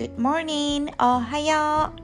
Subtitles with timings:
[0.00, 0.90] Good morning!
[0.98, 2.00] おはよう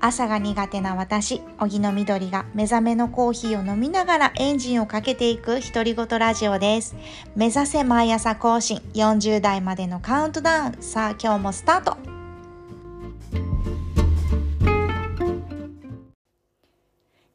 [0.00, 6.96] 朝が苦手な私、荻野みどりが目覚めのコーヒーを飲みながらエンジンをかけていく独り言ラジオです。
[7.36, 10.76] 目指せ毎朝更新40代までのカウントダウン。
[10.80, 11.98] さあ今日もスタート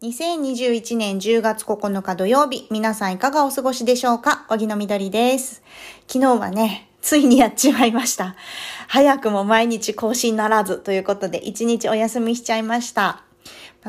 [0.01, 4.47] 2021年10月9日土曜日、皆さんいかがお過ごしでしょうか？
[4.49, 5.61] 荻野みどりです。
[6.07, 8.35] 昨日はね、ついにやっちまいました。
[8.87, 13.23] 早くも毎日更新ならずということで、一日お休みしちゃいました。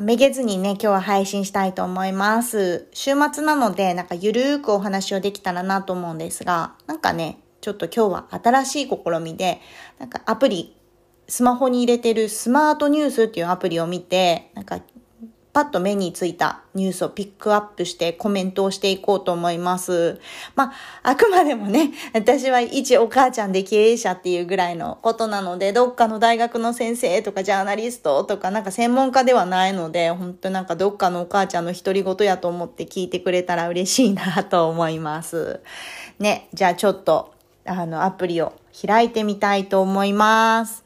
[0.01, 2.87] めげずにね、今日は配信したいと思います。
[2.93, 9.61] 週末なので、なんかゆるーくお話をできたらなと思うんですが、なんかね、ちょっと今日は新しい試みで、
[9.98, 10.77] なんかアプリ、
[11.27, 14.81] スマホに入れてるスマートニュースっていうアプリを見て、なんか
[15.53, 20.21] パッと目についたニュースをピックアップしてコメントをしていこうと思います。
[20.55, 35.61] まあ、あくまでもね、 私は一お母ちゃんで経営者っていうぐらいのことなので、どっかの大学の先生とかジャーナリストとかなんか専門家ではないので、本当なんかどっかのお母ちゃんの独り言やと思って聞いてくれたら嬉しいなと思います。
[36.20, 38.53] ね、じゃあちょっと、あの、アプリを
[38.87, 40.85] 開いてみたいと思います。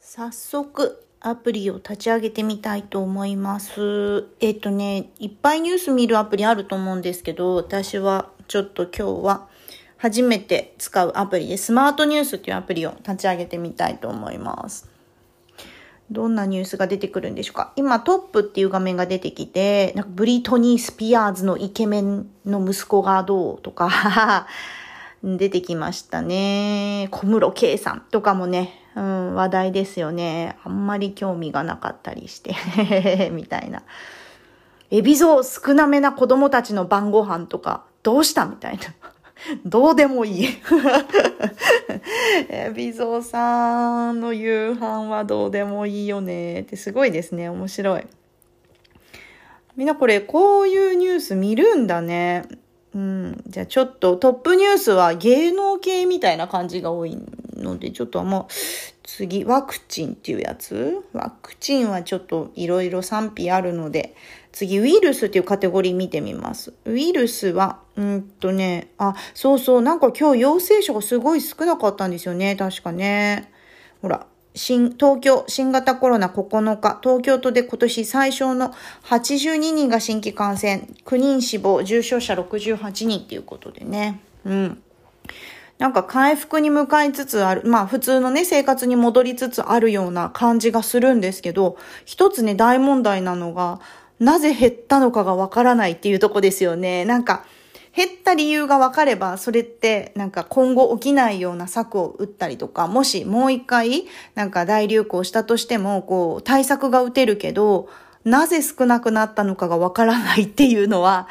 [0.00, 4.26] 早速、アプリを立ち上げてみたいと思います。
[4.40, 9.48] えっとね、いっぱいニュース見るアプリあると思うんですけど、私はちょっと今日は
[9.96, 14.88] 初めて使うアプリで、スマートニュースっていうアプリを立ち上げてみたいと思います。
[16.10, 24.46] どんなニュースが出てくるんでしょうか今トップっていう画面が出てきて、なんかブリトニー・スピアーズのイケメンの息子がどうとか、
[25.24, 27.08] 出てきましたね。
[27.10, 30.56] 小室圭さんとかもね、うん、話題ですよね。
[30.64, 32.56] あんまり興味がなかったりして、
[33.30, 33.84] みたいな。
[34.90, 38.82] エビゾ少なめな子供たちの晩ご飯とか、どうしたみたいな。
[39.64, 40.48] どうでもいい。
[42.50, 46.62] エビゾさんの夕飯はどうでもいいよね。
[46.62, 47.48] ってすごいですね。
[47.48, 48.06] 面白い。
[49.76, 52.46] みんなこれ、こういうニュース見るんだね。
[52.96, 53.44] うん。
[53.46, 57.16] じゃあちょっとトップニュースは芸能系みたいな感じが多い
[57.58, 58.52] ので、ちょっともう、
[59.02, 61.02] 次、ワクチンっていうやつ？
[61.12, 64.14] ワクチンはちょっといろいろ賛否あるので、
[64.52, 66.72] 次、ウイルスっていうカテゴリー見てみます。
[66.84, 73.50] ウイルスは、うんとね、あ、そうそう、なんか今日陽性者がすごい少なかったんですよね、確かね。
[74.02, 78.74] ほら、新、東京、新型コロナ9日、東京都で今年最小の
[79.04, 84.20] 82人が新規感染、9人死亡、重症者68人っていうことでね。
[84.44, 84.82] うん。
[85.78, 93.80] なんか回復に向かいつつある、まあ普通のね、生活に戻りつつあるような感じがするんですけど、一つね、大問題なのが、
[94.18, 97.04] なぜ減ったのかがわからないっていうとこですよね。
[97.04, 97.44] なんか、
[97.94, 107.88] 減った理由が分かれば、それってなんか今後起きないような策を打ったりとか、もしもう一回なんか大流行したとしても、こう対策が打てるけど、
[108.24, 111.28] なぜ少なくなったのかが分からないっていうのは、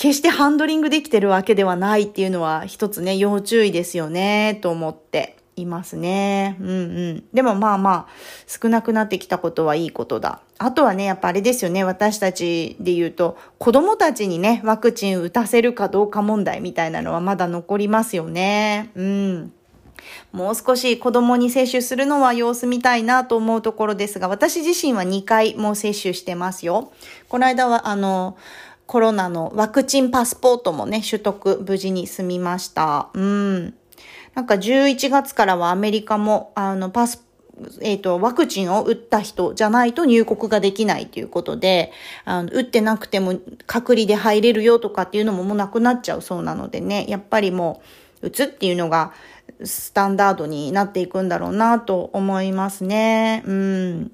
[0.00, 6.56] 決してハンドリングできてるわけではないっていうのは一つね、要注意ですよね、と思っていますね。
[6.58, 6.72] うんう
[7.16, 7.24] ん。
[7.34, 8.12] でもまあまあ、
[8.46, 10.40] 少なくなってきたことはいいことだ。
[10.56, 18.92] あとはね、やっぱあれですよね、私たちで言うと、子供たちにね、ワクチン打たせるかどうか問題みたいなのはまだ残りますよね。
[18.94, 19.52] うん。
[20.32, 26.90] もう少し子供に接種するのは様子見たいなと思うところですが、私自身は2回もう接種してますよ。
[27.28, 28.38] この間は、あの、
[28.90, 33.10] コロナのワクチンパスポートもね、取得無事に済みました。
[33.14, 33.74] うん。
[34.34, 37.24] なんか11月からはアメリカも、あの、パス、
[37.82, 41.92] えっ、と、ワクチンを打った人じゃないと入国ができないということで、
[42.24, 47.82] あの、打ってなくても隔離で入れるよとかっていうのももうなくなっちゃうそうなのでね、やっぱりも
[48.22, 49.12] う、打つっていうのが
[49.62, 53.44] スタンダードになっていくんだろうなと思いますね。
[53.46, 54.12] うん。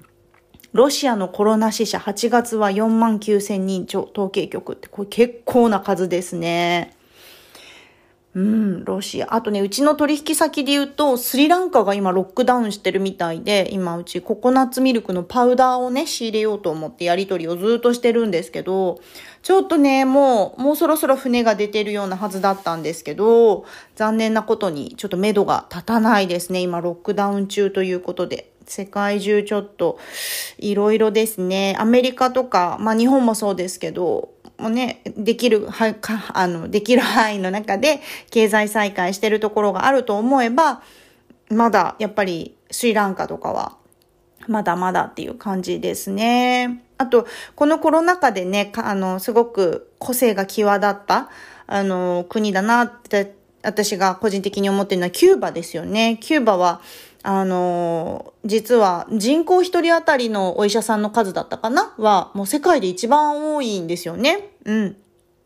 [0.77, 6.95] ロシアのコロナ死者8月は4万9千人超統計局ってこれ結構な数ですね。
[8.35, 9.33] うん、ロシア。
[9.33, 19.01] あとね、うちの取引先で言うと、スリランカが今ロックダウンしてるみたいで、今うちココナッツミルクのパウダーをね、仕入れようと思ってやり取りをずっとしてるんですけど、
[19.41, 23.65] ちょっとね、もう、もうそろそろ船が出てるようなはずだったんですけど、
[23.95, 26.59] 残念なことにちょっと目処が立たないですね。
[26.59, 28.51] 今ロックダウン中ということで。
[28.67, 29.99] 世界中ちょっと
[30.57, 31.75] いろいろですね。
[31.79, 40.81] アメリカとか、まあ日本もそうですけど、もうね、できる、は、か、あの、できる範囲の中で経済再開してるところがあると思えば、
[41.49, 43.77] まだやっぱりスリランカとかは
[44.47, 46.83] まだまだっていう感じですね。
[46.97, 51.29] あと、このコロナ禍でね、あの、すごく個性が際立った、
[51.67, 56.17] あの、国だなって、私が個人的に思ってるのはキューバですよね。
[56.21, 56.81] キューバは、
[57.29, 61.93] あの、実は人口一人当たりのお医者さんの数だったかな？
[61.97, 64.51] は、もう世界で一番多いんですよね。
[64.63, 64.95] うん。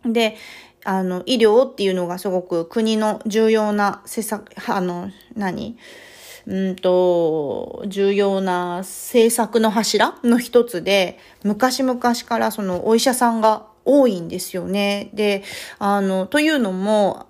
[0.06, 0.38] で、
[0.84, 5.76] あの、医療っていうのがすごく国の重要な施策、あの、何？
[6.46, 15.10] うんと、重要な政策の柱の一つで、昔々からそのお医者さんが多いんですよね。
[15.16, 15.42] で、
[15.80, 17.26] あの、というのも、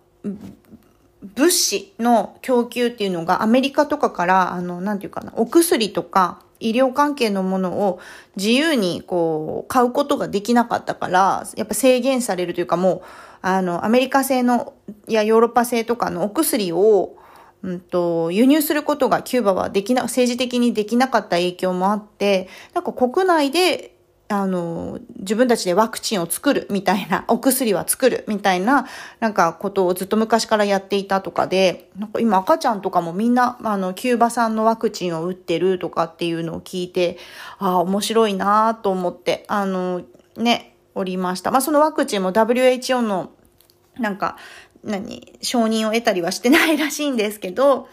[1.24, 8.00] 物資の供給っていうのがアメリカとかから、あの、なんていうかな、お薬とか医療関係のものを
[8.38, 13.02] 自由にこう、買うことができなかったから、やっぱ制限されるというかもう、
[13.42, 14.74] あの、アメリカ製の、
[15.08, 17.18] いやヨーロッパ製とかのお薬を、
[17.64, 23.91] うんと、輸入することがキューバはできな、政治的にできなかった影響もあって、なんか国内で
[24.31, 28.88] あの、自分たちでワクチンを作るみたいな、 お薬は作るみたいな、
[29.19, 37.18] なんかことをずっと昔からやっていたとかで、なんか今赤ちゃんとかもみんな、あの、キューバ産のワクチンを打ってるとかっていうのを聞いて、
[37.60, 40.01] ああ、面白いなと思って、あの、
[40.38, 41.51] ね、おりました。
[41.51, 43.31] まあ、そのワクチンも WHO の、
[43.98, 44.38] なんか、
[44.84, 47.88] 何、承認を得たりはしてないらしいんですけど、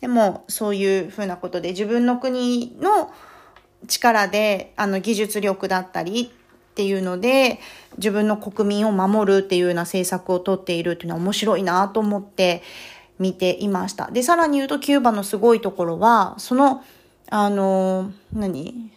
[0.00, 3.12] でも、そういうふうなことで自分の国の、
[3.86, 7.58] 力で、あの、技術力だったりっていうので、
[7.96, 12.62] 自分の国民を守るっていうような政策をとっているっていうのは面白いなと思って
[13.18, 14.10] 見ていました。
[14.10, 16.82] で、さらに言うとキューバのすごいところは、その、
[17.28, 18.90] あの、何？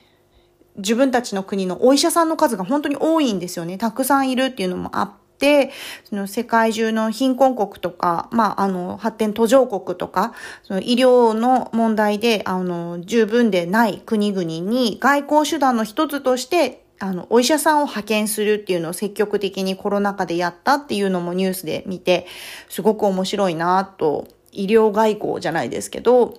[0.76, 3.78] 自分たちの国のお医者さんの数が本当に多いんですよね。
[3.78, 5.72] たくさんいるっていうのもあって、
[6.06, 10.34] その世界中の貧困国とか、まあ、あの、発展途上国とか、
[10.64, 22.28] その医療の問題で、あの、十分でない国々に外交手段の一つとして、あの、お医者さんを派遣するっていうのを積極的にコロナ禍でやったっていうのもニュースで見て、
[22.70, 26.38] すごく面白いなと、医療外交じゃないですけど、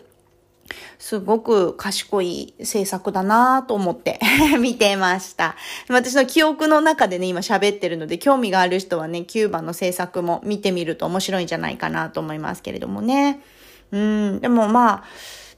[0.98, 4.18] すごく賢い制作だなと思って
[4.60, 5.56] 見てました。
[5.88, 13.40] 私の記憶の中でね、今喋ってるので、興味がある人はね、キューバの制作も見てみると面白いんじゃないかなと思いますけれどもね。
[13.92, 15.04] うん、でもまあ、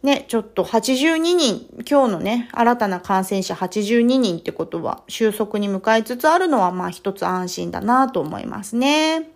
[0.02, 9.30] ね、ちょっと82人、今日のね、新たな感染者82人ってことは収束に向かいつつあるのはまあ一つ安心だなと思いますね。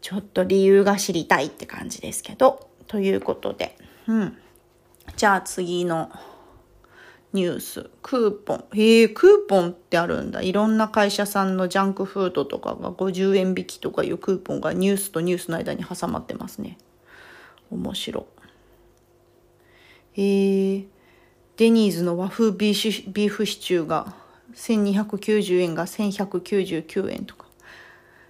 [0.00, 2.68] ちょっと理由が知りたいって感じですけど。
[2.88, 3.76] ということで、
[4.08, 4.36] うん。
[5.16, 6.10] じゃあ次の
[7.32, 7.90] ニュース。
[8.02, 8.64] クーポン。
[8.74, 10.40] へえ、クーポンってあるんだ。
[10.40, 16.78] いろんな会社さんのジャンクフードとかが50円引きとかいうクーポンがニュースとニュースの間に挟まってますね。
[17.70, 18.26] 面白。
[20.14, 20.86] へえ、
[21.56, 24.14] デニーズの和風ビーフシチューが
[24.54, 27.46] 1290円が1199円とか。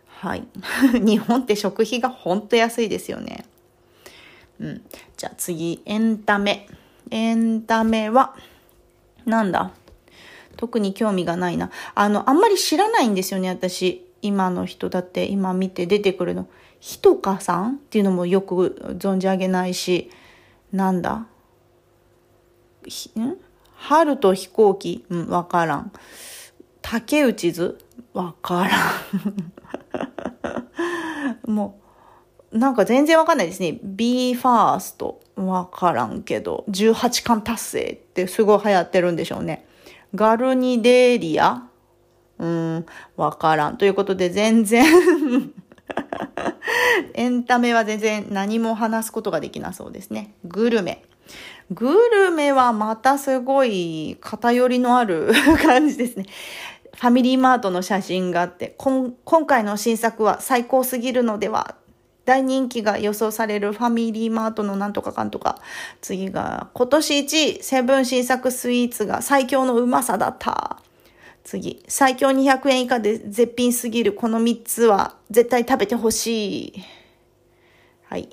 [0.06, 0.48] はい。
[0.98, 3.44] 日本って食費がほんと安いですよね。
[4.60, 4.82] うん。
[5.16, 6.68] じゃあ次、エンタメ。
[7.10, 8.34] エンタメは、
[9.24, 9.72] なんだ？
[10.56, 11.70] 特に興味がないな。
[11.94, 14.04] あの、あんまり知らないんですよね、私。
[14.20, 16.48] 今の人だって今見て出てくるの。
[16.80, 20.10] ひとかさんっていうのもよく存じ上げないし、
[20.72, 21.26] なんだ？
[22.86, 23.36] ひ、ん？
[23.74, 25.04] 春と飛行機？
[25.08, 25.92] うん、わからん。
[26.82, 27.78] 竹内図？
[28.12, 28.76] わから
[31.46, 31.52] ん。
[31.54, 31.87] もう、
[32.52, 33.78] なんか全然わかんないですね。
[33.82, 35.20] b ファースト。
[35.36, 36.64] わからんけど。
[36.70, 39.66] 18巻達成ってすごい流行ってるんでしょうね。
[40.14, 41.64] ガルニデーリア？
[42.38, 42.86] うん、
[43.16, 43.76] わからん。
[43.76, 44.84] ということで全然
[47.14, 50.34] エンタメは全然何も話すことができなそうですね。
[50.44, 51.04] グルメ。
[51.70, 56.24] グルメはまたすごい偏りのある 感じですね。
[56.94, 59.12] ファミリーマートの写真があって、今
[59.46, 61.76] 回の新作は最高すぎるのでは
[62.28, 65.62] 大人気が予想されるファミリーマートのなんとかかんとか。
[66.02, 70.82] 次が、今年1位、セブン新作スイーツが最強のうまさだった。
[71.42, 76.84] 次、最強200円以下で絶品すぎるこの3つは絶対食べてほしい。
[78.10, 78.28] はい。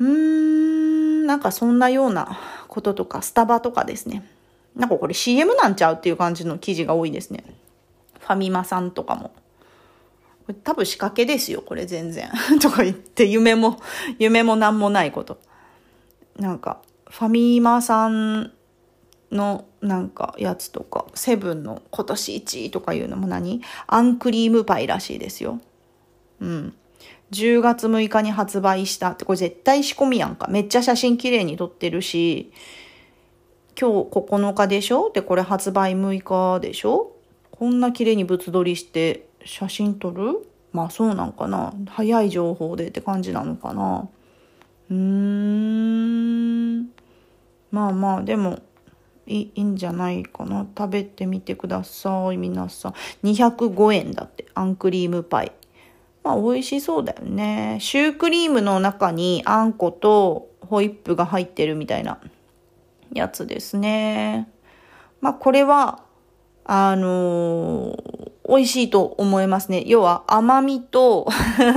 [0.00, 4.28] うーん、なんかそんなようなこととか、スタバとかですね。
[4.74, 7.44] なんかこれ CM なんちゃうっていう感じの記事が多いですね。
[8.18, 9.30] ファミマさんとかも。
[10.54, 12.30] 多分仕掛けですよ、これ全然。
[12.60, 13.78] とか言って、夢も、
[14.18, 15.38] 夢もなんもないこと。
[16.36, 18.52] なんか、ファミマさん
[19.30, 23.62] のなんかやつとか、セブンの今年1位とかいうのも何？
[23.86, 25.60] アンクリームパイらしいですよ。
[26.40, 26.74] うん。
[27.30, 30.48] 10月6日に発売したって、これ絶対仕込みやんか。
[30.48, 32.52] めっちゃ写真綺麗に撮ってるし、
[33.80, 35.10] 今日9日でしょ？
[35.10, 37.12] で、これ発売6日でしょ？
[37.52, 40.46] こんな綺麗に物撮りして写真撮る？
[40.72, 44.08] まあそうなんかな早い情報でって感じなのかな
[44.90, 46.90] うーん
[47.70, 48.58] まあまあ、でも、
[49.26, 50.66] いいいんじゃないかな。
[50.76, 52.94] 食べてみてください、皆さん。
[53.22, 55.52] 205円だって、あんクリームパイ。
[56.24, 57.78] まあ、美味しそうだよね。
[57.80, 62.18] シュークリームの中にあんことホイップが入ってるみたいな
[63.12, 64.48] やつですね。
[65.20, 66.02] まあ、これは、
[66.64, 69.84] あのー、美味しいと思いますね。
[69.86, 71.28] 要は甘みと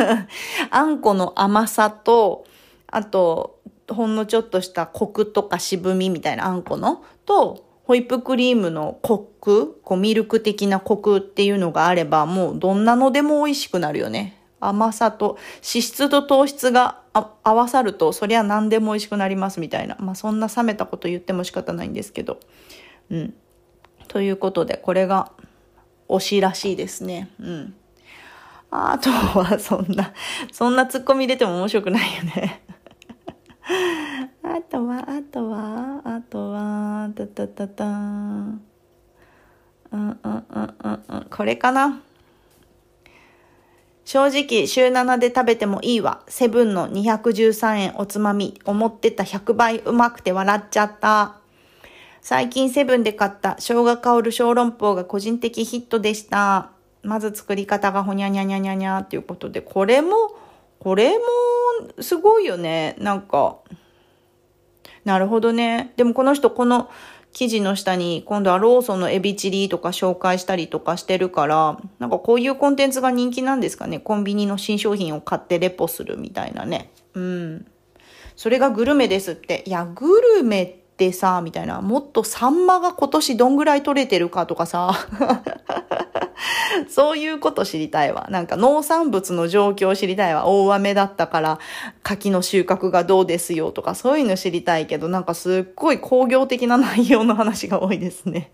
[0.71, 2.45] あんこの甘さと、
[2.87, 14.39] あと、ほんのちょっとしたコクとか渋みみたいなあんこのと、ホイップクリームのコク、こうミルク的なコクっていうのがあれば、もうどんなのでも美味しくなるよね。
[14.59, 17.01] 甘さと脂質と糖質が
[17.43, 19.97] 合わさると、そりゃ何でも美味しくなりますみたいな。
[19.99, 22.39] まあそんな冷めたこと言っても仕方ないんですけど。
[23.11, 23.33] うん。
[24.07, 25.31] ということで、これが
[26.07, 27.29] 推しらしいですね。
[27.39, 27.75] うん。
[28.75, 30.13] あとは、そんな、
[30.51, 32.63] そんなツッコミ入れても面白くないよね。
[34.43, 38.61] あとは、あとは、あとは、たたたたん。
[39.91, 41.27] うんうんうんうんうん。
[41.29, 42.01] これかな。
[44.05, 46.23] 正直、週7で食べてもいいわ。
[46.27, 48.59] セブンの213円おつまみ。
[48.65, 51.42] 思ってた100倍うまくて笑っちゃった。
[52.23, 56.69] 最近セブンで買った生姜香る小籠包が個人的ヒットでした。
[57.03, 60.33] まず作り方がほにゃにゃにゃにゃにゃっていうことで、これも、
[60.79, 61.23] これも
[62.01, 62.95] すごいよね。
[62.97, 63.57] なんか、
[65.03, 65.91] なるほどね。
[65.97, 66.89] でもこの人この
[67.33, 73.99] 記事の下に今度はローソンのエビチリとか紹介したりとかしてるから、なんかこういうコンテンツが人気なんですかね。
[73.99, 76.89] コンビニの新商品を買ってレポするみたいなね。
[77.15, 77.65] うん。
[78.37, 79.63] それがグルメですって。
[79.65, 84.93] いや、グルメってってさ、みたいな、もっとサンマが今年どんぐらい取れてるかとかさ、
[86.87, 88.27] そういうこと知りたいわ。
[88.29, 90.47] なんか農産物の状況知りたいわ。
[90.47, 91.59] 大雨だったから
[92.03, 98.51] 柿の収穫がどうですよとかそういうの知りたいけど、なんかすっごい工業的な内容の話が多いですね。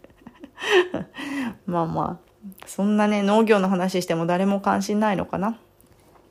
[1.67, 2.29] まあまあ、
[2.65, 5.57] そんなね、農業の話しても誰も関心ないのかな。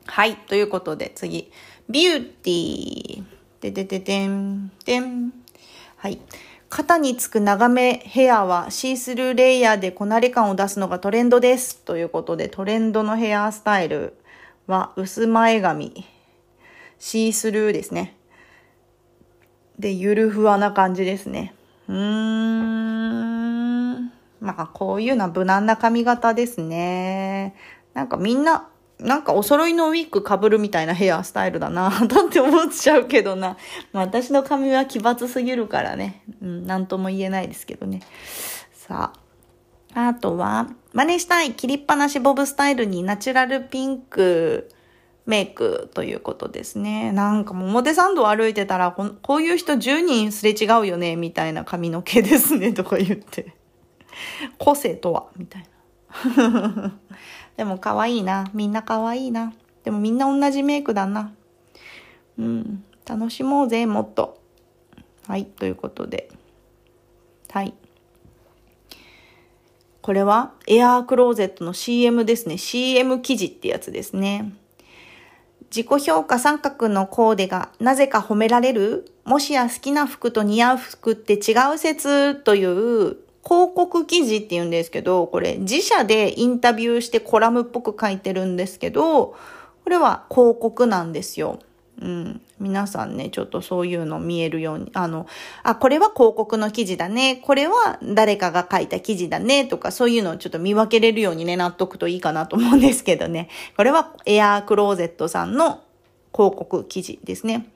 [0.07, 0.35] はい。
[0.35, 1.51] ということで次。
[1.87, 3.23] ビューティー。
[3.61, 5.33] ででででん、でん。
[5.99, 6.21] はい。
[6.69, 11.79] 肩につく長めヘアはシースルーレイヤーでこなれ感を出すのがトレンドです。
[11.79, 14.13] ということで、トレンドのヘアスタイル
[14.65, 16.05] は薄前髪、
[16.99, 18.15] シースルーですね。
[19.77, 21.53] で、ゆるふわな感じですね。
[21.89, 23.09] うーん。
[24.39, 27.55] まあ、こういうのは無難な髪型ですね。
[27.93, 28.68] なんかみんな
[28.99, 33.57] なんかお揃いのウィッグ被るみたいなヘアスタイルだな、 だって思っちゃうけどな。
[33.93, 36.21] 私の髪は奇抜すぎるからね。
[36.41, 38.01] うん、なんとも言えないですけどね。
[38.73, 40.09] さあ。
[40.09, 44.69] あとは、真似したい切りっぱなしボブスタイルにナチュラルピンク
[45.25, 47.11] メイクということですね。
[47.11, 53.55] なんかも表参道歩いてたらこ、こういう人10人すれ違うよね、みたいな髪の毛ですね、とか言って。
[54.57, 55.65] 個性とはみたい
[56.37, 56.93] な。
[57.59, 58.49] でも可愛いな。
[58.53, 59.51] みんな可愛いな。
[59.83, 61.33] でもみんな同じメイクだな。
[62.37, 62.85] うん。
[63.05, 64.39] 楽しもうぜ、もっと。
[65.27, 65.43] はい。
[65.43, 66.31] ということで。
[67.49, 67.73] はい。
[70.01, 72.57] これはエアークローゼットの CM ですね。
[72.57, 74.53] CM 記事ってやつですね。
[75.63, 79.11] 自己評価三角のコーデがなぜか褒められる？
[79.25, 89.35] もしや好きな服と似合う服って違う説という広告記事って言うんですけど、これ自社でインタビューしてコラムっぽく書いてるんですけど、こ
[89.89, 91.59] れは広告なんですよ。
[92.01, 92.41] うん。
[92.59, 95.27] 皆さんね、ちょっとそういうの見えるように、あの、
[95.63, 97.37] あ、これは広告の記事だね。
[97.37, 99.65] これは誰かが書いた記事だね。
[99.65, 103.49] とか、そういうのをちょっと見分けれるようにね、なっとくといいかなと思うんですけどね。
[103.75, 105.81] これはエアークローゼットさんの
[106.33, 107.69] 広告記事ですね。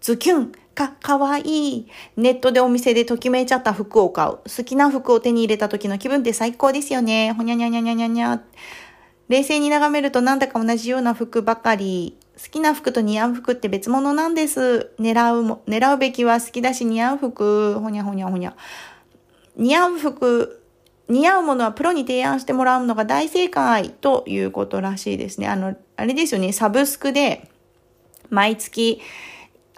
[0.00, 1.86] ズキュンか、かわいい。
[2.16, 4.30] ネットでお店でときめいちゃった服を買う。
[4.30, 7.32] 好きな服を手に入れた時の気分って最高ですよね。
[7.32, 8.40] ほにゃにゃにゃにゃにゃにゃ。
[9.28, 12.16] 冷静に眺めるとなんだか同じような服ばかり。
[12.40, 14.92] 好きな服と似合う服って別物なんです。
[15.00, 17.80] 狙うも、狙うべきは好きだし似合う服。
[17.80, 18.54] ほにゃほにゃほにゃ。
[19.56, 20.62] 似合う服、
[21.08, 25.48] 似合うものはプロに提案してもらうのが大正解ということらしいですね。
[25.48, 27.50] あの、あれですよね、サブスクで
[28.30, 29.00] 毎月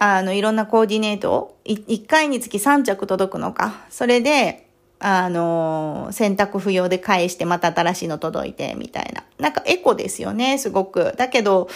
[0.03, 3.85] あの、いろんなコーディネートを、1回につき3着届くのか。
[3.91, 4.67] それで、
[4.97, 9.23] あの、洗濯不要で返してまた新しいの届いて、みたいな。
[9.37, 11.13] なんかエコですよね、すごく。
[11.17, 11.69] だけど、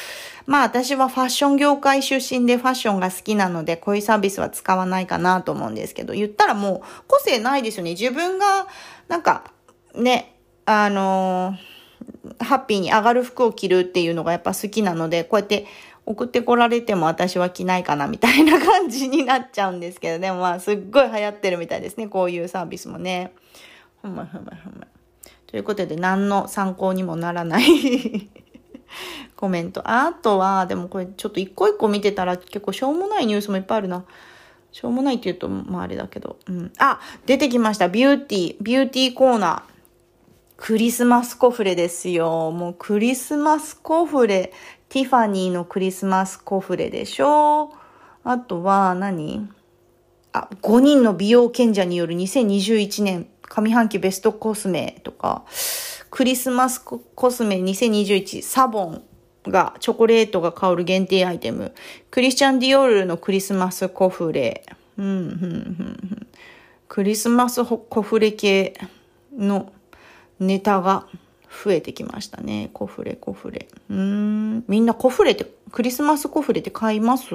[0.48, 7.91] まあ私はファッション業界出身でファッションが好きなので、こういうサービスは使わないかなと思うんですけど、言ったらもう個性ないですよね。
[7.91, 8.65] 自分が、
[9.08, 9.51] なんか、
[9.94, 11.55] ね、あの、
[12.39, 15.67] ハッピーに上がる服を着るっていうのがやっぱ好きなので、こうやって
[16.06, 22.08] 送ってこられても私は着ないかなみたいな感じになっちゃうんですけど、でもまあすっごい流行ってるみたいですね。
[22.08, 23.34] こういうサービスもね。
[24.02, 24.88] ふむふむふむ。
[25.48, 27.66] ということで何の参考にもならない
[29.36, 29.82] コメント。
[29.86, 34.06] あとは、でもこれちょっと一個一個見てたら結構しょうもないニュースもいっぱいあるな。
[34.72, 36.38] しょうもないって言うと、まああれだけど。
[36.48, 36.74] うん。
[36.78, 37.90] あ、出てきました。
[37.90, 38.56] ビューティー。
[38.62, 39.76] ビューティーコーナー。
[40.58, 42.52] クリスマスコフレですよ。
[42.52, 44.54] もうクリスマスコフレ。
[44.89, 47.74] ティファニーのクリスマスコフレでしょ。
[48.24, 49.50] あとは何？
[50.32, 55.44] あ、5人の美容賢者による2021年上半期ベストコスメとか、
[56.10, 59.04] クリスマスコスメ2021サボン
[59.48, 61.74] がチョコレートが香る限定アイテム。
[62.10, 64.65] クリスチャン・ディオールのクリスマスコフレ。
[64.98, 66.27] うん。
[66.88, 68.74] クリスマスコフレ系
[69.36, 69.72] の
[70.39, 71.08] ネタが
[71.64, 72.70] 増えてきましたね。
[72.74, 73.68] コフレ、コフレ。
[73.90, 74.64] うん。
[74.68, 77.34] みんなコフレって、クリスマスコフレって買います？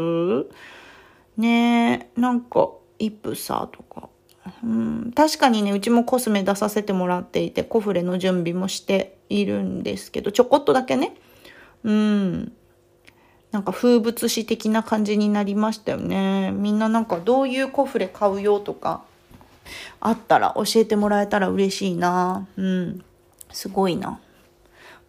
[1.36, 4.08] ねえ、なんか、イプサとか。
[4.64, 11.14] うん、確かにね、うちもコスメ出させてもらっていて、コフレの準備もしているんですけど、ちょこっとだけね。
[11.84, 12.52] うん。
[13.52, 16.52] なんか風物詩的な感じになりましたよね。
[16.52, 19.02] みんななんかどういうコフレ買うよとか
[19.98, 22.46] あったら教えてもらえたら嬉しいな。
[22.56, 23.04] うん。
[23.52, 24.20] すごいな。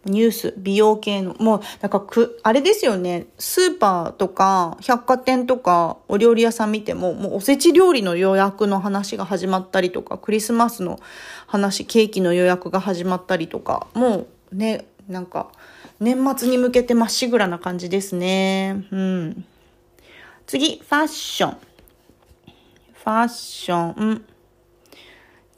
[0.04, 3.26] ニュース、美容系の、もう、なんかく、あれですよね。
[3.38, 10.98] スーパーとか、百貨店とか、お料理屋さん見ても、もうおせち料理の予約の話が始まったりとか、クリスマスの
[11.46, 15.52] 話、ケーキの予約が始まったりとか、もうね、なんか、
[16.00, 18.84] 年末に向けてまっしぐらな感じですね。
[18.90, 19.44] うん。
[20.46, 21.50] 次、ファッション。
[21.52, 24.24] ファッション。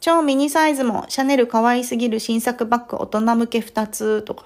[0.05, 4.45] 超ミニサイズもシャネル可愛すぎる新作バッグ大人向け2つとか。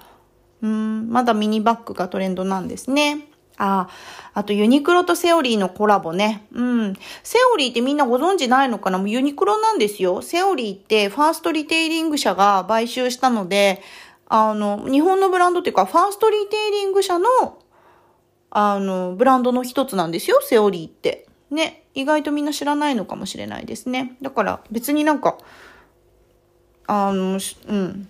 [0.63, 3.27] うん、まだミニバッグがトレンドなんですね。
[3.57, 3.89] あ、
[4.35, 6.47] あとユニクロとセオリーのコラボね。
[6.53, 6.95] うん。
[7.25, 8.99] セオリーってみんなご存知ないのかな？
[8.99, 10.23] もうユニクロなんですよ。
[10.23, 13.83] セオリーってファーストリテイリング社が買収したので、
[14.29, 17.27] あの、日本のブランドっていうか、ファーストリテイリング社の、
[18.51, 21.27] あの、ブランドの一つなんですよ、セオリーって。
[21.51, 24.17] ね、意外とみんな知らないのかもしれないですね。
[24.21, 25.39] だから別になんか、
[26.87, 28.09] あの、うん、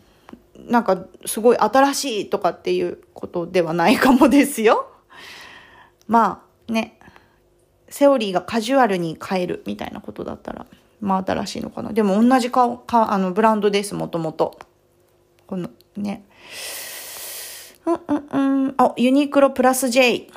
[0.67, 4.91] なんかすごい新しいとかっていうことではないかもですよ。
[6.07, 6.99] まあね、
[7.89, 10.67] セオリーがカジュアルに変えるみたいなことだったら、
[11.01, 11.93] まあ新しいのかな。
[11.93, 14.59] でも同じ顔、か、あの、ブランドです、もともと。
[15.47, 16.25] この、ね。
[17.87, 18.75] うんうんうん。
[18.77, 20.29] あ、ユニクロプラス J。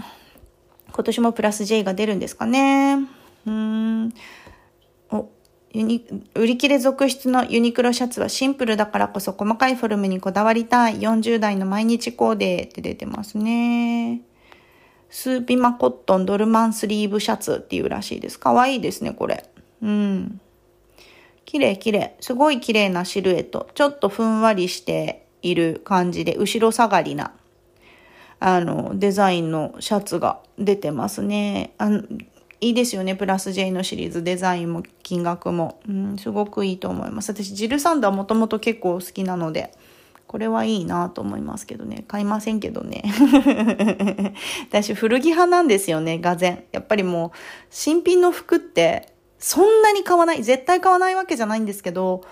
[0.93, 2.95] 今年もプラス J が出るんですかね。
[3.45, 4.13] うーん。
[5.11, 5.29] お、
[5.73, 10.99] ユニ、売り切れ続出のユニクロシャツはシンプルだからこそ細かいフォルムにこだわりたい。
[10.99, 14.21] 40代の毎日コーデって出てますね。
[15.09, 18.39] スーピマコットンドルマンスリーブシャツっていうらしいです。
[18.39, 19.45] かわいいですね、これ。
[19.81, 20.39] うん。
[21.45, 22.15] 綺麗綺麗。
[22.21, 23.69] すごい綺麗なシルエット。
[23.75, 27.33] ちょっとふんわりしている感じで、後ろ下がりな
[28.43, 31.73] あの、デザインのシャツが出てますね。
[31.77, 32.01] あの
[32.59, 33.15] いいですよね。
[33.15, 35.79] プラス J のシリーズ、デザインも金額も。
[35.87, 37.31] うん、すごくいいと思います。
[37.31, 39.73] 私、ジルサンダーもともと結構好きなので、
[40.25, 42.03] これはいいなと思いますけどね。
[42.07, 43.03] 買いませんけどね。
[44.69, 47.31] 私、古着派なんですよね、がぜやっぱりもう、
[47.69, 50.43] 新品の服って、そんなに買わない。
[50.43, 52.23] 絶対買わないわけじゃないんですけど、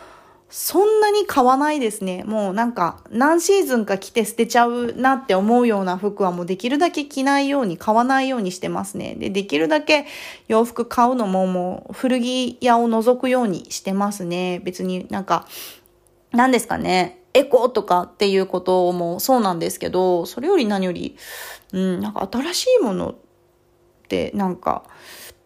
[0.50, 2.24] そんなに買わないですね。
[2.24, 9.16] もうなんか何シーズンか着て捨てちゃうなって思うような服はもうできるだけ着ないように買わないようにしてますね。
[9.16, 10.08] で、できるだけ
[10.48, 14.60] 洋服買うのももう古着屋を覗くようにしてますね。
[14.64, 15.48] 別になんか、
[16.32, 17.20] 何ですかね。
[17.36, 21.16] エコとかっていうこともそうなんですけど、それより何より、
[21.74, 23.16] うん、なんか新しいものっ
[24.08, 24.84] てなんか、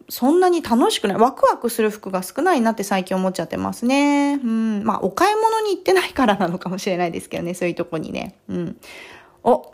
[0.08, 1.16] そんなに楽しくない。
[1.16, 4.34] ワクワクする服が少ないなって最近思っちゃってますね。
[4.34, 4.84] うん。
[4.84, 7.54] まあ、お買い物に行ってないからなのかもしれないですけどね。
[7.54, 8.34] そういうとこにね。
[8.48, 8.76] うん。
[9.42, 9.72] お、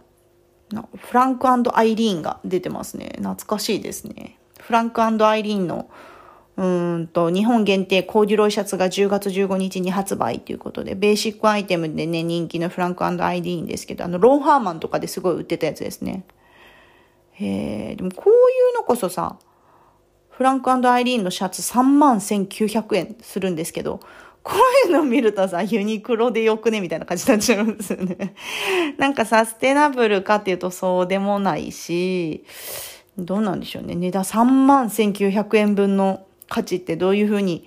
[0.97, 3.14] フランクアイリーンが出てますね。
[3.16, 4.38] 懐かしいですね。
[4.61, 5.90] フランクアイリーンの、
[6.57, 16.25] うんと、日本限定コーデュロイシャツが10月15日に発売ということで、ベーシックアイテムでね、人気のフランクアイリーンですけど、あの、ロンハーマンとかですごい売ってたやつですね。
[17.33, 18.33] へえ、でもこうい
[18.75, 19.38] うのこそさ、
[20.40, 24.00] フランクアイリーンのシャツ3万1900円するんですけど、
[24.42, 24.55] こ
[24.87, 28.35] ういうの見るとさ、ユニクロでよくねみたいな感じになっちゃうんですよね。
[28.96, 32.42] なんかサステナブルかっていうとそうでもないし、
[33.18, 33.94] どうなんでしょうね。
[33.94, 37.66] 値段3万1900円分の価値ってどういうふうに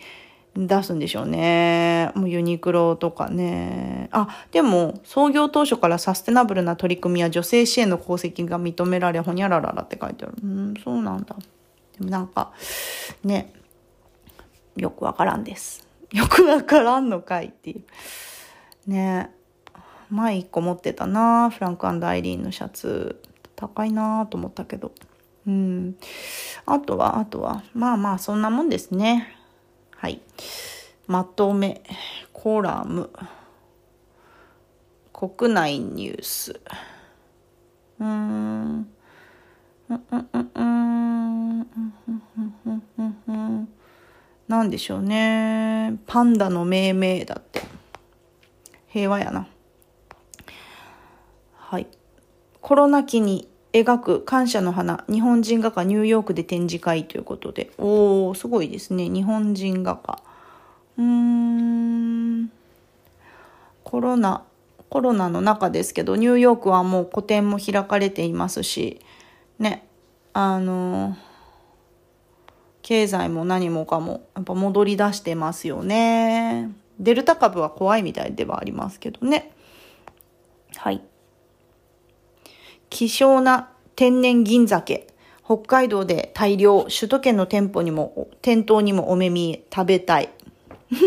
[0.58, 2.10] 出すんでしょうね。
[2.16, 4.10] もうユニクロとかね。
[4.12, 10.34] あ、でも、創業当初からサステナブルな取り組みや女性支援の功績が認められ、ほにゃらららって書いてある。
[10.44, 11.36] うん、そうなんだ。
[11.98, 12.54] でもなんか、
[13.24, 13.54] ね、
[14.76, 15.88] よくわからんです。
[16.12, 18.90] よくわからんのかいっていう。
[18.90, 19.32] ね
[20.10, 23.22] 前一個持ってたなフランクアイリーンのシャツ。
[23.56, 24.92] 高いなと思ったけど。
[25.48, 25.96] うん。
[26.66, 29.36] あとは、あとは、まあまあ、そんなもんですね。
[29.96, 30.22] はい。
[31.08, 31.84] まとめ、
[32.32, 33.10] コラム、
[35.14, 36.60] 国内ニュース。
[38.00, 38.88] うーん。
[44.48, 45.98] なんでしょうね。
[46.06, 47.62] パンダの命名だって。
[48.88, 49.48] 平和やな。
[51.56, 51.88] はい。
[52.62, 57.72] コロナ期に描く感謝の花、日本人画家ニューヨークで展示会ということで。
[57.80, 59.10] おー、すごいですね。
[59.10, 60.22] 日本人画家。
[60.98, 62.52] うーん。
[63.84, 64.44] コロナ、
[64.90, 69.02] コロナの中ですけど、ニューヨークはもう個展も開かれていますし、
[69.64, 69.88] ね、
[70.34, 71.18] あの、
[72.82, 76.70] 経済も何もかもやっぱ戻り出してますよね。
[77.00, 79.54] デルタ株は怖いみたいではありますけどね。
[80.76, 81.02] はい。
[82.90, 85.08] 希少な天然銀鮭。
[85.46, 90.30] 北海道で大量、首都圏の店舗にも、店頭にもお目見食べたい。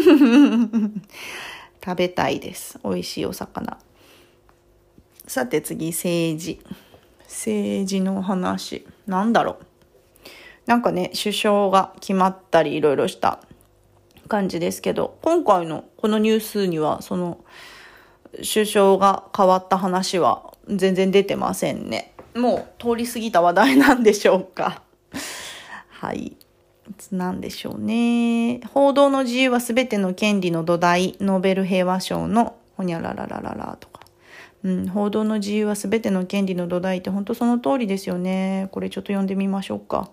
[1.85, 2.79] 食べたいです。
[2.85, 3.79] 美味しいお魚。
[5.27, 6.61] さて次、政治。
[7.27, 8.87] 政治の話。
[9.07, 9.67] なんだろう。
[10.67, 13.41] なんかね、首相が決まったりいろいろした
[14.29, 17.39] 感じですけど、今回のこのニュースには、その、
[18.37, 22.13] 首相が変わった話は全然出てませんね。
[22.35, 24.83] もう通り過ぎた話題なんでしょうか。
[25.89, 26.37] はい。
[27.11, 28.61] なんでしょうね。
[28.73, 34.06] 報道の自由は全ての権利の土台、ノーベル平和賞のほにゃらららららとか。
[34.67, 38.69] うん、報道の自由は全ての権利の土台って本当その通りですよね。
[38.73, 40.11] これちょっと読んでみましょうか。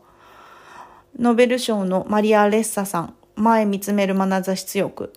[1.18, 5.12] ノーベル賞のマリア・レッサさん、前見つめる眼差し強く。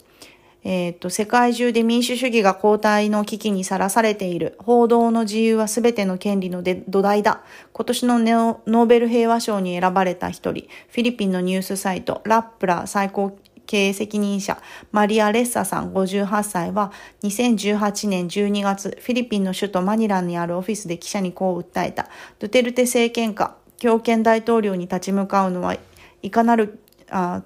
[0.64, 4.56] えっ、と、世界中で民主主義が後退の危機にさらされている。
[4.58, 7.42] 報道の自由は全ての権利の土台だ。
[7.74, 14.60] 今年のノーベル平和賞に選ばれた一人、フィリピンのニュースサイト、ラップラ最高経営責任者、
[14.92, 22.08] マリア・レッサさん58歳は、2018年12月、フィリピンの首都マニラにあるオフィスで記者にこう訴えた。
[22.38, 25.76] ドゥテルテ政権下、強権大統領に立ち向かうのは、
[26.22, 26.78] いかなる、
[27.10, 27.42] あ、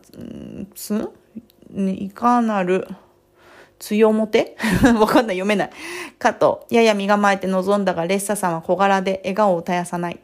[0.74, 1.10] つ
[1.74, 2.86] いかなる、
[3.78, 4.56] 強もて？
[5.00, 5.70] わかんない、読めない。
[6.18, 10.20] かと、やや身構えて臨んだが、レッサさんは小柄で笑顔を絶やさない。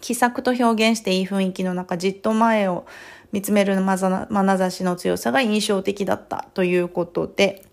[0.00, 2.86] 気さくと表現していい雰囲気の中、じっと前を
[3.32, 7.64] 見つめるまなざしの強さが印象的だったということで、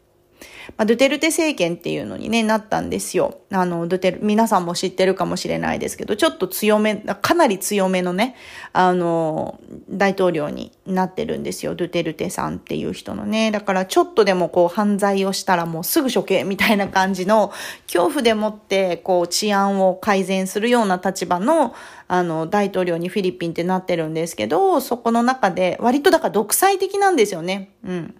[0.78, 3.40] まあ、ドゥテルテ政権っていうのにね、なったんですよ。
[3.52, 8.36] あの、ドゥテル、皆さんも知ってるかもしれないですけど、ちょっと強め、かなり強めのね、
[8.74, 11.76] あの、大統領になってるんですよ。
[11.76, 13.52] ドゥテルテさんっていう人のね。
[13.52, 17.52] だからちょっとでもこう犯罪をしたらもうすぐ処刑みたいな感じの、
[17.88, 21.74] 恐怖でもってこう治安を改善するような立場の、
[22.08, 27.72] あの、大統領にフィリピンってなってるんですけど、そこの中で割とだから独裁的なんですよね。
[27.84, 28.16] うん。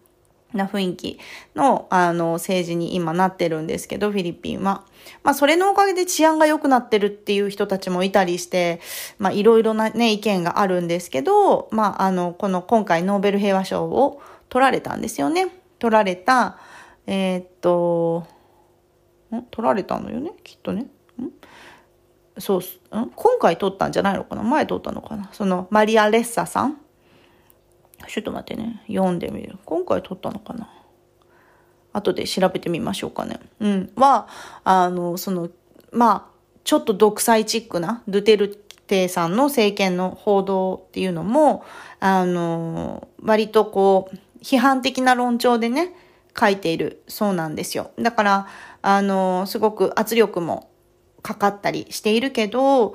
[0.56, 1.20] な雰囲気
[1.56, 4.84] の、あの、政治に今なってるんですけど、フィリピンは。
[5.24, 8.80] まあ、それのおかげで治安が良くなってるっていう人たちもいたりして、
[9.20, 15.48] まあ、いろいろなね、意見があるんですけど、まあ、あの、この今回ノーベル平和賞を取られたんですよね。
[15.78, 16.58] 取られた、
[17.06, 18.26] えー、っと、
[19.32, 19.44] ん？
[19.52, 20.84] 取られたのよね、きっとね。
[20.84, 20.88] ん？
[22.40, 23.12] そうす、ん？
[23.16, 24.44] 今回取ったんじゃないのかな？
[24.44, 25.30] 前取ったのかな？
[25.34, 26.78] その、マリア・レッサさん
[28.08, 28.84] ちょっと待ってね。
[28.88, 29.58] 読んでみる。
[29.66, 30.70] 今回撮ったのかな？
[31.94, 33.40] 後で調べてみましょうかね。
[33.60, 33.92] うん。
[33.96, 34.28] は、
[34.64, 35.50] あの、その、
[35.92, 41.64] まあ、ちょっと独裁チックな、ドゥテルテさんの政権の報道っていうのも、
[42.00, 45.96] あの、割とこう、批判的な論調でね、
[46.38, 47.92] 書いているそうなんですよ。
[47.98, 48.48] だから、
[48.82, 50.70] あの、すごく圧力も
[51.22, 52.94] かかったりしているけど、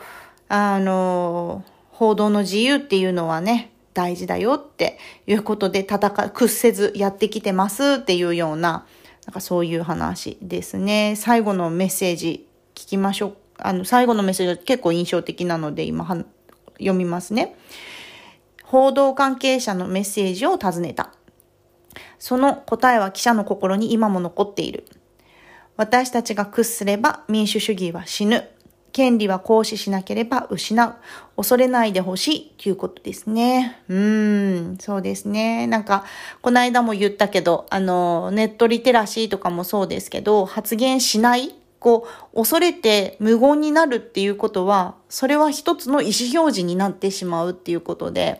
[0.49, 8.87] あの、報道の自由っていうのはね、大事だよっていうことで戦う、屈せずやってきてますっていうような、
[9.27, 11.15] なんかそういう話ですね。
[11.17, 13.37] 最後のメッセージ聞きましょう。
[13.59, 16.07] あの、最後のメッセージは結構印象的なので今
[16.75, 17.57] 読みますね。
[18.65, 21.13] 報道関係者のメッセージを尋ねた。
[22.19, 24.87] その答えは記者の心に今も残っている。
[25.77, 28.49] 私たちが屈すれば民主主義は死ぬ。
[28.93, 30.95] 権利は行使しなければ失う。
[31.37, 33.83] 恐れないでほしいということですね。
[33.89, 35.67] うーん、そうですね。
[35.67, 36.05] なんか、
[36.43, 48.39] この間も言ったけど、あの、ネットリテラシーとかもそうですけど、発言しないこう、恐れて無言になるっていうことは、それは一つの意思表示になってしまうっていうことで、やっ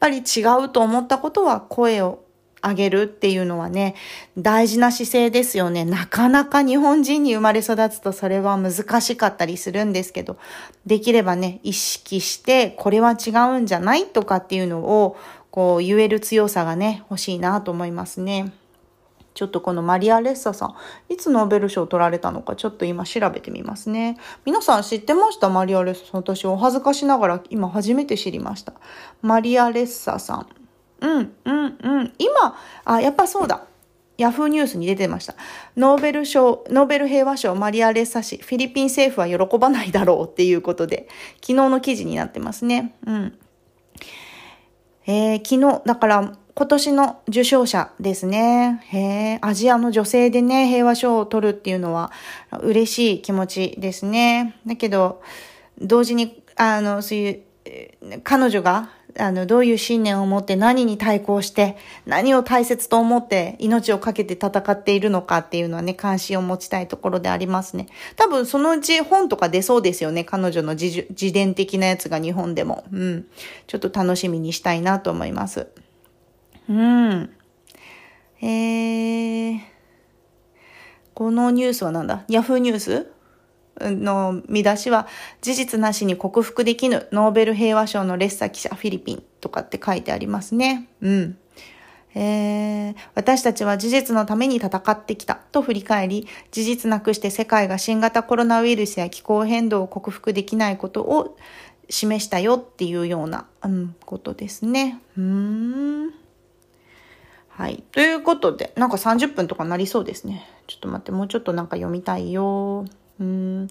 [0.00, 2.24] ぱり違うと思ったことは声を
[2.62, 3.94] あげるっていうのはね、
[4.38, 5.84] 大事な姿勢ですよね。
[5.84, 10.38] なかなか日本人に生まれ育つとそれは難しかったりするんですけど、
[10.86, 15.16] できればね、意識して、これは違うんじゃないとかっていうのを、
[15.50, 18.52] こう言える強さがね、欲しいなと思いますね。
[19.34, 20.74] ちょっとこのマリア・レッサさん、
[21.08, 24.18] いつノーベル賞を取られたのかちょっと今調べてみますね。
[24.44, 25.48] 皆さん知ってました？
[25.48, 26.20] マリア・レッサさん。
[26.20, 28.74] 私お恥ずかしながら今初めて知りました。
[29.22, 30.46] マリア・レッサさん。
[31.02, 32.12] うん、うん、うん。
[32.18, 33.66] 今、あ、やっぱそうだ。
[34.18, 35.34] ヤフーニュースに出てました。
[35.76, 42.94] ノーベル賞、ノーベル平和賞マリア・レッサ氏、フィリピン政府は喜ばないだろうっていうことで、昨日の記事になってますね。
[43.06, 43.38] うん。
[45.06, 48.82] えー、昨日、だから今年の受賞者ですね。
[48.88, 52.12] へえ、アジアの女性でね、平和賞を取るっていうのは
[52.60, 54.60] 嬉しい気持ちですね。
[54.66, 55.22] だけど、
[55.80, 57.42] 同時に、あの、そういう、
[58.22, 67.88] 彼女があの、どういう信念を持って何に対抗して、何を大切と思って命を懸けて戦っているのかっていうのはね、関心を持ちたいところでありますね。
[68.16, 70.24] 多分そのうち本とか出そうですよね。
[70.24, 72.84] 彼女の自自伝的なやつが日本でも。
[72.90, 73.26] うん。
[73.66, 75.66] ちょっと楽しみにしたいなと思います。
[76.68, 77.30] うん。
[78.40, 79.58] えー、
[81.14, 82.24] このニュースはなんだ？
[82.28, 83.12] ヤフーニュース？
[83.80, 85.06] の見出しは、
[85.40, 90.88] 事実なしに克服できぬノーベル平和賞のレッサ記者フィリピンとかって書いてありますね。
[91.00, 91.38] うん。
[92.14, 101.36] えー、私たちは事実のために戦ってきたと振り返り、事実なくして世界が新型コロナウイルスや気候変動を克服できないことを
[101.88, 105.00] 示したよっていうような、うん、ことですね。
[105.16, 106.10] うん。
[107.48, 107.82] はい。
[107.92, 110.46] ということで、なんか30分とかなりそうですね。
[110.66, 112.84] ちょっと待って、もうちょっとなんか読みたいよ。
[113.20, 113.68] うん、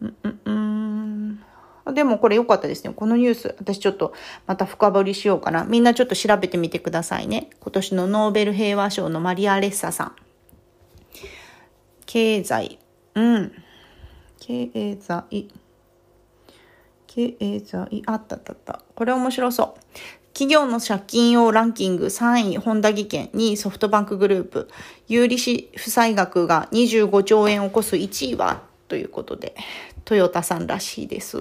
[0.00, 1.94] うん、うん。
[1.94, 2.92] でもこれ良かったですね。
[2.94, 4.12] このニュース、私ちょっと
[4.46, 5.64] また深掘りしようかな。
[5.64, 7.50] みんなちょっと調べてみてくださいね。
[7.60, 10.12] 今年のノーベル平和賞のマリア・レッサさん。
[12.04, 12.78] 経済。
[13.14, 13.52] うん。
[14.40, 15.48] 経済。
[17.06, 18.02] 経済。
[18.06, 18.82] あったあったあった。
[18.94, 19.80] これ面白そう。
[20.36, 24.68] 企業の借金をランキング3位、本田技研、2位、ソフトバンクグループ、
[25.08, 29.54] 有利子負債額が25兆円を超す1位は、ということで、
[30.04, 31.38] トヨタさんらしいです。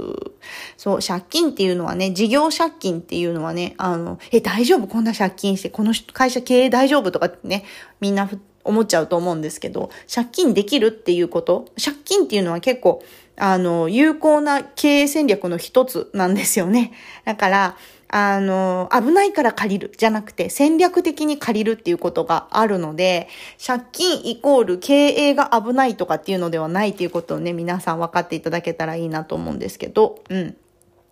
[0.78, 4.88] そう、借金っていうのはね、事業借金っていうのはね、あの、え、大丈夫？
[4.88, 7.12] こんな借金して、この会社経営大丈夫？
[7.12, 7.66] とかってね、
[8.00, 8.30] みんな
[8.64, 13.04] 思っちゃうと思うんですけど、借金できるっていうこと、借金っていうのは結構、
[13.36, 16.94] あの、有効な経営戦略の一つなんですよね。
[17.26, 17.78] だから、
[18.10, 23.28] あの、危ないから借りるじゃなくて戦略的に借りるっていうことがあるので、
[23.66, 30.56] 借金イコール経営が危ないとかっていうのではないっていうことをね、皆さん分かっていただけたらいいなと思うんですけど、うん。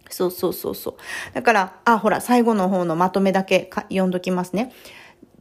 [0.09, 0.95] そうそうそうそう。
[1.33, 4.71] だから、あ、ほら、最後の方のまとめだけ読んどきますね。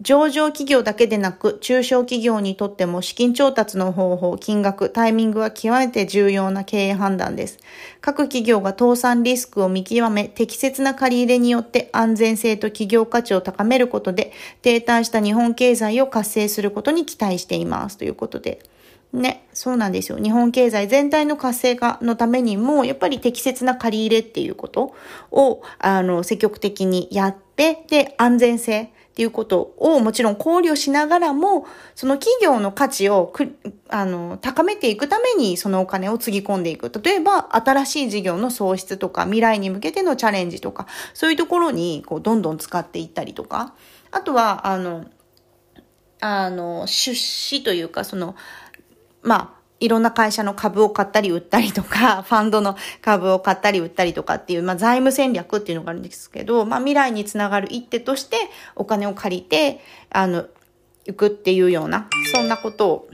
[0.01, 7.59] 上場企業だけでなく、中小企業にとっても資金調達の方法、金額、タイミングは極めて重要な経営判断です。
[8.01, 17.97] 各企業が倒産リスクを見極め、適切な借り入れによって安全性と企業価値を高めることで、停滞した日本経済を活性することに期待しています。
[17.97, 18.61] ということで。
[19.13, 20.19] ね、そうなんですよ。
[20.19, 24.95] 日本経済全体の活性化のためにも、やっぱり適切な借り入れっていうこと
[25.31, 28.91] を、あの、積極的にやって、で、安全性。
[29.13, 33.31] っていうことをもちろん考慮しながらも、その企業の価値を
[33.91, 36.91] あの高めていくためにそのお金をつぎ込んでいく。
[37.03, 43.75] 例えば、新しい事業の創出とか、未来に向けてのチャレンジとか、そういうところにこうどんどん使っていったりとか、
[44.13, 45.05] あとは、あの、
[46.21, 48.35] あの、出資というか、その、
[49.21, 58.37] まあ、いろんな会社の株を買ったり売ったりとか、 ファンドの株を買ったり売ったりとかっていう、まあ財務戦略っていうのがあるんですけど、まあ未来につながる一手として
[58.77, 60.47] お金を借りて、あの、
[61.05, 63.09] 行くっていうような、そんなことを、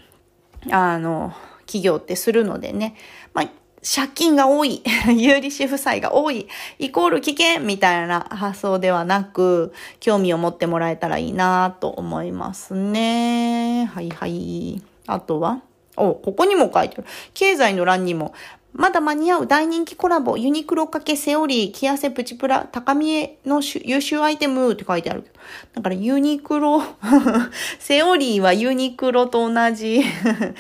[0.71, 2.97] あの、企業ってするのでね、
[3.33, 3.49] まあ
[3.83, 4.83] 借金が多い、
[5.17, 13.91] 有利子負債が多い、イコール危険みたいな発想ではなく、興味を持ってもらえたらいいなと思いますね。
[13.95, 14.83] はいはい。
[15.07, 15.63] あとは
[16.01, 17.05] お、ここにも書いてある。
[17.35, 18.35] 経済の欄にも、
[18.75, 25.35] まだ間に合う大人気コラボ、ユニクロかけセオリー、キアセプチプラ、高見えの優秀アイテムって書いてあるけど。
[25.75, 26.83] だからユニクロ、
[27.81, 30.53] セオリーはユニクロと同じ、 ファ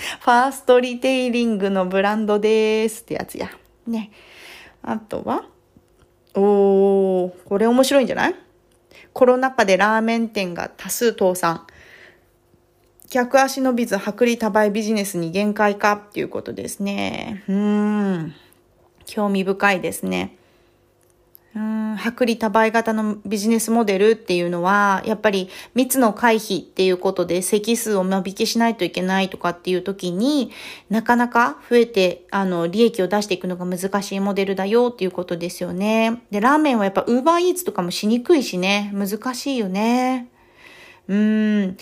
[0.48, 3.50] ーストリテイリングのブランドですってやつや。
[3.86, 4.10] ね。
[4.82, 5.44] あとは
[6.34, 8.34] おー、これ面白いんじゃない？
[9.12, 11.66] コロナ禍でラーメン店が多数倒産。
[13.10, 17.42] 客足伸びず薄利多売ビジネスに限界かっていうことですね。
[17.48, 18.34] うん。
[19.06, 20.36] 興味深いですね。
[21.56, 30.52] うん、薄利多売型のビジネスモデルっていうのは、やっぱり密の回避っていうことで席数を間引きしないといけないとかっていう時に
[30.90, 36.22] なかなか増えて、あの、利益を出していくのが難しいモデルだよっていうことですよね。
[36.30, 40.28] で、ラーメンはやっぱウーバーイーツとかもしにくいしね、難しいよね。
[41.08, 41.76] うん。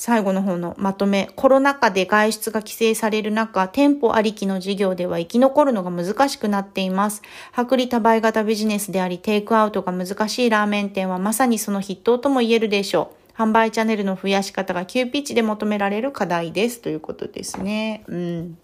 [0.00, 1.28] 最後の方のまとめ。
[1.34, 7.20] コロナ禍で外出が規制される中、店舗ありきの事業では生き残るのが難しくなっています。
[7.52, 13.42] 薄利多売型ビジネスであり、テイクアウトが難しいラーメン店はまさにその筆頭とも言えるでしょう。
[13.42, 16.80] 販売チャンネルの増やし方が急ピッチで求められる課題です。
[16.80, 18.04] ということですね。
[18.06, 18.58] うん。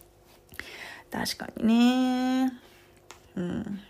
[1.11, 2.53] 確かにね。
[3.35, 3.81] うん。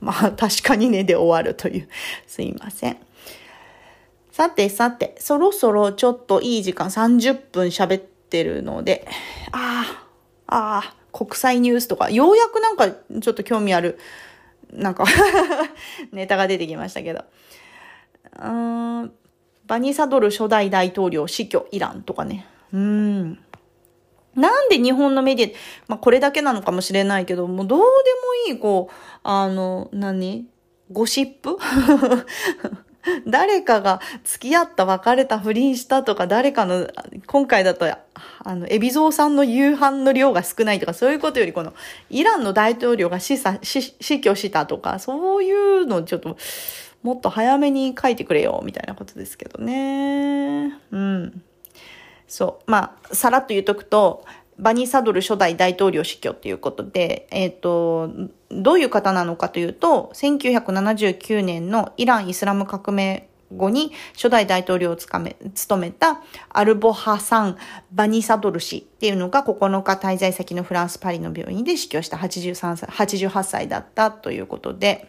[0.00, 1.88] まあ、確かにねで終わるという。
[2.28, 2.98] すいません。
[4.34, 9.06] さてさて、そろそろちょっといい時間、30分喋ってるので、
[9.52, 9.86] あ
[10.48, 13.96] あ、ああ、国際ニュースとか、ようやくなんかちょっと興味ある、
[14.72, 15.04] なんか
[16.10, 17.22] ネタが出てきましたけど。
[19.68, 22.44] バニサドル初代大統領死去イランとかね。
[22.72, 23.38] うん。
[24.34, 27.88] なんで日本のメディア、まあこれだけなのかもしれないけど、もうどうでも
[28.52, 30.48] いい、こう、あの、何？
[30.90, 31.56] ゴシップ？
[33.26, 36.88] 誰かが付き合った、別れた、不倫したとか、誰かの、
[37.26, 41.74] 今回だと、あの、エビゾウさんの夕飯の量が少ないとか、そういうことより、この、
[42.10, 46.36] イランの大統領が死死死去したとか、そういうのちょっと、
[47.02, 50.78] もっと早めに書いてくれよ、みたいなことですけどね。
[50.90, 51.42] うん。
[52.26, 52.70] そう。
[52.70, 54.24] まあ、さらっと言うとくと、
[54.58, 58.10] バニー・サドル初代大統領死去っていうことで、えっ、ー、と、
[58.50, 67.58] どういう方なのかというと、1979年のイラン・イスラム革命後に初代大統領を務め務めたアルボハサン・
[67.92, 75.08] バニサドル氏っていうのが9日滞在先のフランス・パリの病院で死去した83歳、88歳だったということで、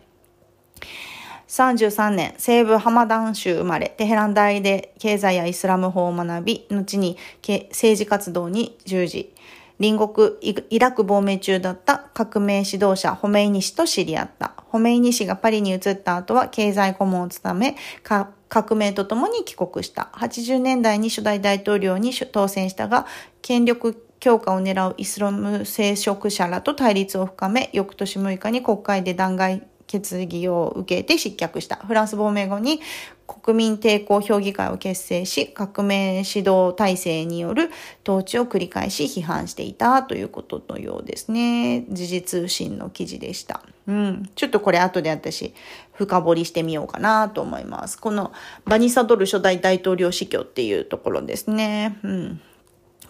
[1.47, 9.34] 33年、西部ハマダン州生まれ、テヘラン大で経済やイスラム法を学び、後に政治活動に従事。
[9.79, 10.31] 隣国
[10.69, 14.53] イラク亡命中だった革命指導者ホメイニ氏と知り合った。
[14.67, 20.09] ホメイニ氏がパリに移った後は経済顧問を務め、革命とともに帰国した。
[20.13, 23.05] 80年代に初代大統領に当選したが、
[23.41, 31.75] 権力強化を狙うイスラム聖職者らと対立を深め、翌年6日に国会で弾劾決議を受けて失脚した。
[31.75, 32.81] フランス亡命後に
[33.27, 37.69] 国民抵抗評議会を結成し、革命指導体制による
[38.07, 41.85] 統治を繰り返し批判していたということのようですね。
[41.89, 43.61] 時事通信の記事でした。
[43.87, 44.29] うん。
[44.35, 45.53] ちょっとこれ後で私、
[45.93, 47.99] 深掘りしてみようかなと思います。
[47.99, 48.31] この
[48.65, 51.97] バニサドル初代大統領死去っていうところですね。
[52.03, 52.41] うん。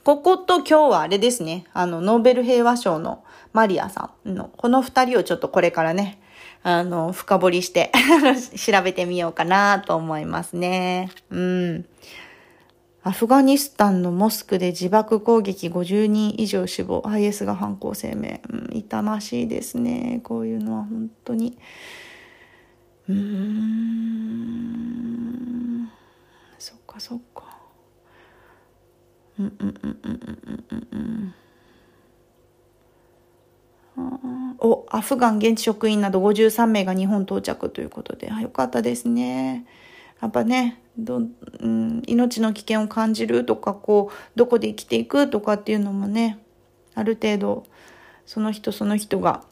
[0.03, 1.65] ここと今日はあれですね。
[1.73, 3.23] あの、ノーベル平和賞の
[3.53, 6.19] マリアさんの、この二人をちょっとこれからね、
[6.67, 7.91] あの、深掘りして
[8.57, 11.11] 調べてみようかなと思いますね。
[11.29, 11.85] うん。
[13.03, 17.03] アフガニスタンのモスクで自爆攻撃50人以上死亡。
[17.05, 18.39] IS が犯行声明。
[18.49, 20.21] うん、痛ましいですね。
[20.23, 21.55] こういうのは本当に。
[23.07, 23.21] うーん。
[26.57, 27.59] そっかそっか。
[29.37, 31.35] うんうんうんうんうんうんうん。
[34.59, 39.65] お、アフガン現地職員など53名が日本到着ということで、あ、よかったですね。
[40.21, 46.39] やっぱね、どうん、命の危険を感じるとか、こう、どこで生きていくとかっていうのもね、
[46.93, 47.65] ある程度、
[48.25, 49.43] その人その人が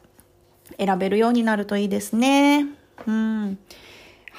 [0.78, 2.66] 選べるようになるといいですね。
[3.06, 3.58] うん。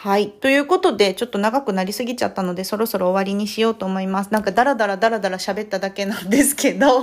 [0.06, 0.30] はい。
[0.30, 4.32] ということで、ちょっと長くなりすぎちゃったので、そろそろ終わりにしようと思います。
[4.32, 7.02] なんかダラダラダラダラ喋っただけなんですけど、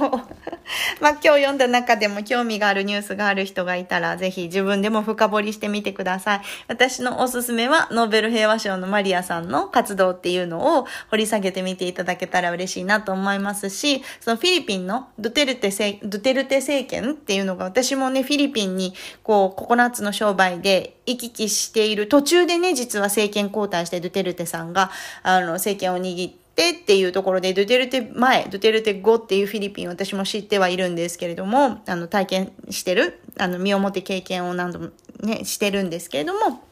[1.03, 6.41] まあ今日読んだ中でも興味があるニュースがある人がいたら、ぜひ自分でも深掘りしてみてください。
[6.69, 15.71] 私のおすすめは、ノーベル平和賞のマリアさんの活動っていうのを掘り下げてみていただけたら嬉しいなと思いますし、そのフィリピンのドゥテルテ
[16.05, 18.95] ドゥテルテ政権っていうのが、私もね、フィリピンに、
[19.25, 24.91] こう、ココナッツの商売で行き来している途中でね、実実は政権交代してドゥテルテさんが、
[25.23, 34.91] あの、政権を握ってっていうところで、ドゥテルテ前、ドゥテルテ後っていうフィリピン私も知ってはいるんですけれども、あの、体験してる、あの、身をもって経験を何度も
[35.23, 36.63] ね、してるんですけれども、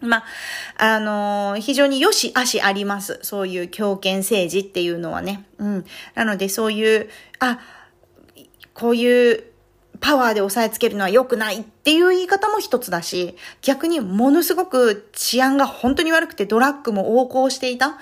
[0.00, 0.24] ま
[0.78, 3.20] あ、あのー、非常に良し悪しあります。
[3.22, 5.46] そういう強権政治っていうのはね。
[5.58, 5.84] うん。
[6.14, 7.08] なので、そういう、
[7.38, 7.60] あ、
[8.74, 9.44] こういう
[10.00, 17.92] パワーで押さえつけるのは良くないっていう言い方も一つだし、逆にものすごく治安が本当に悪くてドラッグも横行していたっ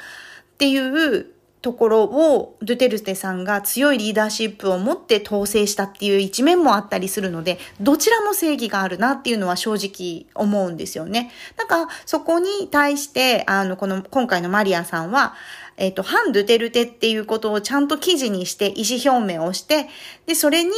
[0.59, 1.26] ていう
[1.61, 11.32] ところをドゥテルテさんが強いリーダーシップを持って統制したっていう一面もあったりするので、どちらも正義があるなっていうのは正直思うんですよね。
[11.57, 15.34] だからそこに対して、あの、この今回のマリアさんは、
[15.76, 19.88] えっ、ー、と、反ドゥテルテっていうことをちゃんと記事にして意思表明をして、
[20.26, 20.70] で、それに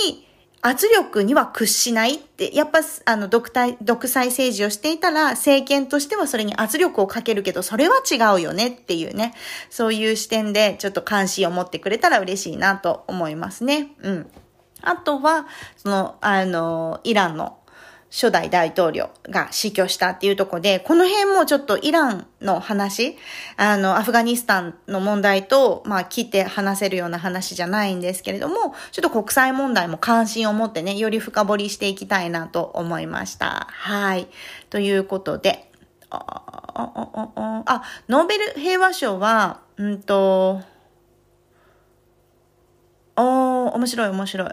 [0.62, 9.32] 圧力には屈しないって、やっぱ、あの、独裁、独裁政治をしていたら、政権としてはそれに圧力をかけるけど、それは違うよねっていうね、
[9.70, 13.92] そういう視点でちょっと関心を持ってくれたら嬉しいなと思いますね。
[14.02, 14.30] うん。
[14.82, 15.46] あとは、
[15.76, 17.59] その、あの、イランの
[18.11, 23.16] 初代大統領が死去したっていうとこで、この辺もちょっとイランの話、
[23.56, 33.68] あの、アフガニスタンの問題と、まあ、切って話せるような話じゃないんですけれども、ちょっと国際問題も関心を持ってね、より深掘りしていきたいなと思いました。
[33.70, 34.26] はい。
[34.70, 35.70] ということで、
[36.11, 36.18] あ、
[36.74, 36.92] あ、
[37.36, 40.62] あ、あ、ノーベル平和賞は、うんと、
[43.16, 44.50] おー、面白い面白い。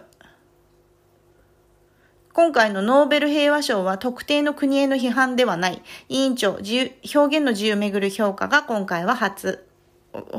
[2.37, 5.81] 今回のノーベル平和賞は特定の国への批判ではない。
[6.07, 9.65] 委員長、自由、表現の自由をめぐる評価が今回は初。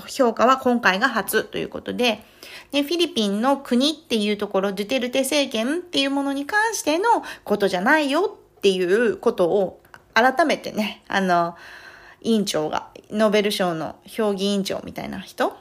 [0.07, 2.23] 評価は今回が初ということで、
[2.71, 7.05] ね、フィリピンの国っていうところ、ドゥテルテ政権っていうものに関しての
[7.43, 9.81] ことじゃないよっていうことを
[10.15, 11.57] 改めてね、あの、
[12.21, 15.57] 委員長が、ノーベル賞の評議委員長みたいな人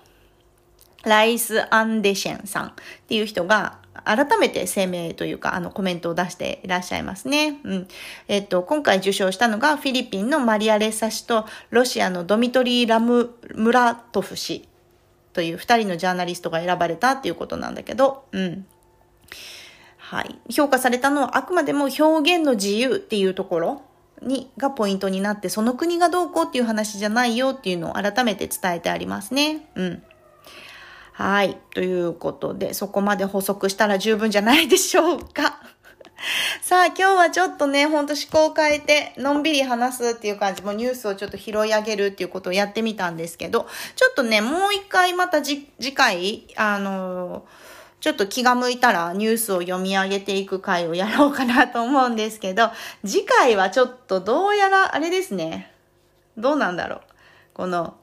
[1.03, 2.73] ライス・アンデシェンさんっ
[3.07, 7.59] ていう人が改めて声明というか、あの、コメントを出していらっしゃいますね。
[7.63, 7.87] うん。
[8.27, 14.67] えっと、今回受賞したのが、フィリピンのマリア・レッサ氏と、ロシアのドミトリー・ラム、ムラトフ氏
[15.33, 18.65] という二人のジャーナリストが選ばれたっていうことなんだけど、うん。
[19.97, 20.39] はい。
[20.49, 22.01] 評価されたのはあくまでも表
[22.37, 23.81] 現の自由っていうところ
[24.21, 29.67] に、がポイントになって、その国がどうこうっていう話じゃないよっていうのを改めて伝えてありますね。
[29.75, 30.03] うん。
[31.17, 31.57] はい。
[31.73, 35.59] ということで、そこまで補足したら十分じゃないでしょうか。
[36.61, 45.65] さあ、今日はちょっとね、ほんと思考を変えて、のんびり話すっていう感じもニュースをちょっと拾い上げるっていうことをやってみたんですけど、ちょっとね、もう一回また次
[45.95, 47.43] 回、あのー、
[47.99, 52.69] ちょっと気が向いたらニュースを読み上げていく回をやろうかなと思うんですけど、
[53.03, 55.71] 次回はちょっとどうやらあれですね。
[56.37, 56.99] どうなんだろう。
[57.55, 57.95] この、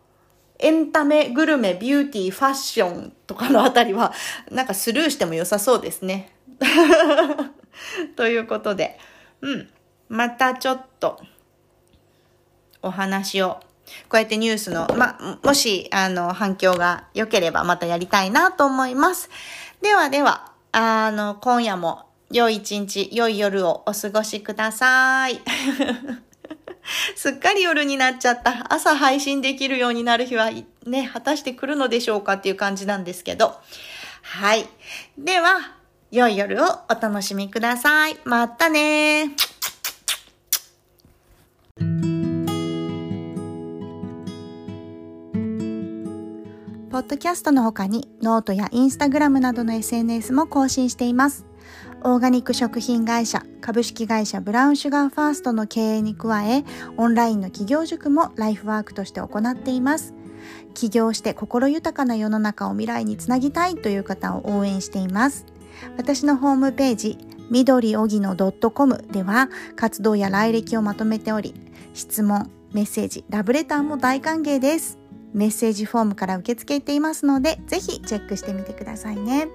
[0.59, 4.13] エンタメ、グルメ、ビューティー、ファッションとかのあたりは、
[4.51, 6.33] なんかスルーしても良さそうですね。
[8.17, 8.99] ということで、
[9.41, 9.71] うん。
[10.09, 11.21] またちょっと、
[12.83, 13.61] お話を、
[14.09, 19.31] こうやってニュースの、ま、もし、あの、反響が良ければまたやりたいなと思います。
[19.83, 25.41] ではでは、あの、今夜も良い一日、良い夜をお過ごしください。
[27.17, 28.73] すっかり夜になっちゃった。
[28.73, 30.51] 朝配信できるようになる日は
[30.87, 33.59] ね、果たして来るのでしょうかっていう感じなんですけど。
[34.23, 34.67] はい。
[35.19, 35.75] では、
[36.11, 38.17] 良い夜をお楽しみください。
[38.25, 39.33] またね
[46.95, 51.45] ポッドキャストの他にノートやインスタグラムなどの SNS も更新しています。
[52.07, 56.63] オーガニック食品会社株式会社ブラウンシュガーファーストの経営に加え
[56.99, 60.13] オンラインの企業塾もライフワークとして行っています。
[60.75, 65.47] 起業して心豊かな世の中を未来につなぎたいという方を応援しています。
[65.97, 67.19] 私のホームページ
[67.51, 71.55] 緑おぎの .com では活動や来歴をまとめており
[71.95, 74.99] 質問メッセージラブレターも大歓迎です。
[75.33, 79.49] メッセージフォームから受け付けていますのでぜひチェックしてみてくださいね。